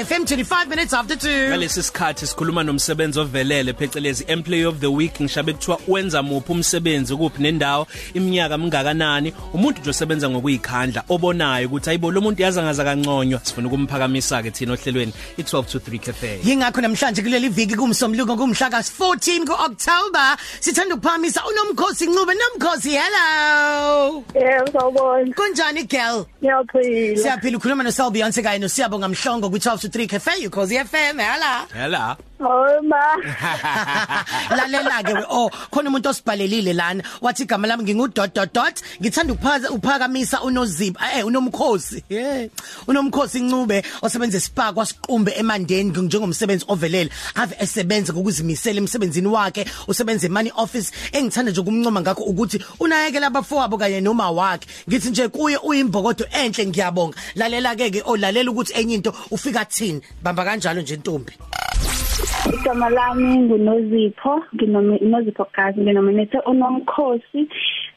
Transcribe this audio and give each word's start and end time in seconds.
FM 0.00 0.24
25 0.24 0.68
minutes 0.68 0.94
after 0.94 1.14
2 1.14 1.48
ngalesi 1.48 1.82
sikhathi 1.82 2.26
sikhuluma 2.26 2.62
nomsebenzi 2.62 3.20
ovelele 3.20 3.72
phecelezi 3.72 4.24
employee 4.28 4.64
of 4.64 4.78
the 4.80 4.86
week. 4.86 5.20
Ngishabe 5.20 5.52
kuthiwa 5.52 5.78
wenza 5.88 6.22
muphi 6.22 6.52
umsebenzi 6.52 7.16
kuphi 7.16 7.42
nendawo 7.42 7.86
iminyaka 8.14 8.58
mingakanani? 8.58 9.34
Umuntu 9.54 9.80
nje 9.80 9.90
osebenza 9.90 10.30
ngokuyikhandla 10.30 11.04
obonayo 11.08 11.66
ukuthi 11.68 11.90
ayibo 11.90 12.10
lo 12.10 12.20
muntu 12.20 12.42
yazangaza 12.42 12.84
kanconywa 12.84 13.40
sifuna 13.42 13.68
ukumphakamisa 13.68 14.42
ke 14.42 14.50
thina 14.50 14.72
ohlelweni 14.72 15.12
i12 15.38 15.64
to 15.64 15.78
3 15.78 15.98
cafe. 15.98 16.40
Yingakho 16.44 16.80
namhlanje 16.80 17.22
kuleli 17.22 17.48
viki 17.48 17.76
kumsomluko 17.76 18.36
kumhla 18.36 18.70
ka 18.70 18.78
14 18.78 19.44
kuOctober 19.44 20.36
sithanda 20.60 20.94
ukuphamisa 20.94 21.42
unomkhosi 21.46 22.06
Ncube. 22.06 22.34
Nomkhosi 22.34 22.90
hello. 22.90 24.24
Yebo 24.34 24.72
sawubona. 24.72 25.34
Kunjani 25.34 25.84
girl? 25.88 26.24
Ngiyaphila. 26.42 27.22
Siyaphila 27.22 27.58
ukhuluma 27.58 27.82
no 27.84 27.90
Sel 27.90 28.10
Beyonce 28.10 28.42
kanye 28.42 28.58
nosiyabonga 28.58 29.08
mhlongo 29.08 29.48
ku12 29.48 29.89
to 29.90 29.98
3 29.98 30.06
cafe 30.06 30.46
ukhosi 30.46 30.78
FM 30.84 31.18
hala. 31.18 31.66
Yala 31.76 32.16
Hayi 32.40 32.80
ma. 32.88 33.04
lalela 34.56 35.02
ke 35.04 35.12
oh 35.28 35.50
khona 35.70 35.90
umuntu 35.90 36.08
osibhalelile 36.08 36.72
lana. 36.74 37.02
Wathi 37.20 37.44
igama 37.44 37.66
lami 37.66 37.84
ngingudot 37.84 38.32
dot 38.34 38.52
dot. 38.52 38.82
Ngithanda 39.00 39.34
ukuphaza 39.34 39.70
uphakamisa 39.70 40.42
unozipho 40.42 40.98
eh 41.16 41.26
unomkhosi. 41.26 42.04
Yeah 42.08 42.48
unomkhosi 42.86 43.40
Ncube 43.40 43.82
osebenza 44.02 44.38
espa 44.38 44.72
kwasiqumbe 44.72 45.32
emandeni 45.36 45.90
njengomsebenzi 45.90 46.64
ovelele. 46.68 47.10
Ave 47.34 47.56
esebenza 47.60 48.12
ngokuzimisela 48.12 48.78
emsebenzini 48.78 49.28
wakhe 49.28 49.66
usebenza 49.88 50.26
emoney 50.26 50.52
office. 50.56 50.92
Engithanda 51.12 51.50
nje 51.52 51.60
ukumncoma 51.60 52.00
ngakho 52.00 52.22
ukuthi 52.22 52.58
unayekela 52.80 53.26
abafowabo 53.26 53.78
kanye 53.78 54.00
noma 54.00 54.30
wakhe. 54.30 54.66
Ngithi 54.88 55.10
nje 55.10 55.28
kuye 55.28 55.56
uyimbokodo 55.56 56.24
enhle 56.32 56.66
ngiyabonga. 56.66 57.16
Lalela 57.34 57.76
ke 57.76 57.90
ke 57.90 58.02
olalela 58.02 58.50
ukuthi 58.50 58.72
enye 58.72 58.94
into 58.94 59.12
ufika 59.30 59.64
thini 59.80 60.00
bamba 60.22 60.44
kanjalo 60.44 60.80
nje 60.80 60.96
ntombi 60.96 61.32
Igama 62.54 62.88
lami 62.90 63.38
nguNozipho, 63.38 64.42
nginomozipho 64.54 65.46
gazi 65.54 65.80
nginominate 65.80 66.38
unomkhosi. 66.50 67.40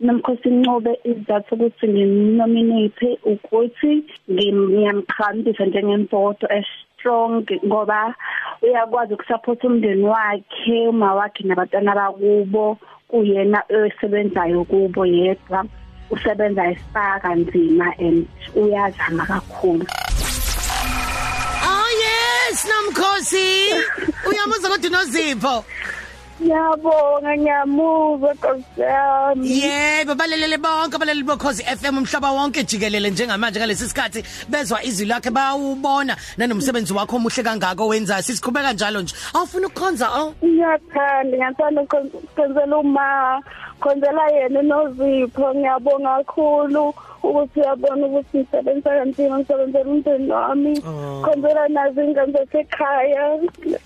Nomkhosi 0.00 0.48
Ncube 0.50 0.92
izathu 1.04 1.54
ukuthi 1.54 1.86
nginominate 1.88 3.08
ukuthi 3.32 3.92
ngiyamqhambisa 4.30 5.66
njengemboto 5.66 6.46
strong 6.64 7.44
ngoba 7.66 8.14
uyakwazi 8.62 9.14
ukusupport 9.14 9.64
umndeni 9.64 10.04
wakhe, 10.04 10.88
uma 10.88 11.14
wakhe 11.14 11.42
nabantwana 11.44 11.94
bakubo, 11.94 12.78
kuyena 13.08 13.62
osebenzayo 13.76 14.64
kubo 14.64 15.06
yedwa. 15.06 15.66
usebenza 16.10 16.70
espa 16.70 17.20
kanzima 17.20 17.92
and 17.98 18.26
uyazama 18.54 19.26
kakhulu 19.26 19.86
nomkhosi 23.86 24.28
uyamuzwa 24.28 24.70
kodwa 24.70 24.90
nozipho 24.90 25.64
Ngiyabonga 26.42 27.36
ngiyamuzwa 27.36 28.34
nkosiyami. 28.34 29.60
Yebo 29.60 30.14
balelele 30.14 30.58
bonke 30.58 30.96
abaleli 30.96 31.22
bokhozi 31.22 31.62
FM 31.64 31.98
umhlaba 31.98 32.30
wonke 32.30 32.62
jikelele 32.62 33.10
njengamanje 33.10 33.58
ngalesi 33.58 33.88
sikhathi. 33.88 34.24
Bezwa 34.48 34.84
izwi 34.84 35.06
lakhe 35.06 35.30
bayawubona 35.30 36.16
nanomsebenzi 36.36 36.92
wakho 36.92 37.16
omuhle 37.16 37.42
kangako 37.42 37.88
wenza 37.88 38.22
sisiqhubeka 38.22 38.72
njalo 38.72 39.00
nje. 39.00 39.14
Awufuna 39.34 39.66
ukukhonza 39.66 40.10
oh 40.12 40.34
Ngiyathanda 40.44 41.36
ngiyathanda 41.36 41.82
ukwenzela 41.82 42.76
uma 42.78 43.40
khonzela 43.80 44.28
yena 44.28 44.62
nozipho 44.62 45.54
ngiyabonga 45.54 46.16
kakhulu. 46.16 46.94
Ukuthi 47.30 47.60
uyabona 47.60 48.06
ukuthi 48.06 48.38
ngisebenza 48.38 48.90
kanzima 48.90 49.38
ngisebenzela 49.38 49.90
umndeni 49.90 50.30
wami. 50.30 50.80
Khonzela 51.22 51.68
nazo 51.68 52.02
ingane 52.02 52.32
zasekhaya. 52.32 53.38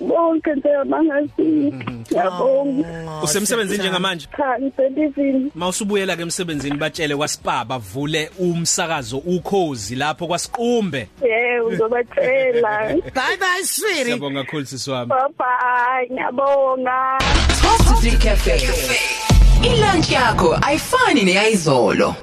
Bonke 0.00 0.54
nje 0.54 0.76
abangazi. 0.76 1.72
Ngiyabonga 2.10 2.88
usemsebenzini 3.22 3.78
njengamanje 3.78 4.26
cha 4.36 4.58
ngisebenzini. 4.60 5.50
Mawusubuyela 5.54 6.16
ke 6.16 6.22
emsebenzini 6.22 6.76
batshele 6.76 7.16
kwaSpa 7.16 7.64
bavule 7.64 8.30
umsakazo 8.38 9.18
ukhozi 9.18 9.94
lapho 9.94 10.26
kwasiqumbe. 10.26 11.08
Yebo 11.22 11.66
uzobatshela. 11.66 12.78
Bye 13.14 13.36
bye 13.40 13.64
sweetie. 13.64 14.04
Siyabonga 14.04 14.44
kakhulu 14.44 14.66
sisiwami 14.66 15.08
bye 15.08 15.28
bye 15.38 16.08
ngiyabonga. 16.10 17.18
12 17.62 17.84
to 17.84 17.94
3 18.08 18.18
cafe 18.18 18.56
ilunch 19.62 20.10
yakho 20.10 20.58
ayifani 20.62 21.22
neyizolo 21.24 22.14